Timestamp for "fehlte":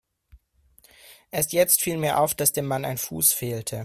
3.33-3.79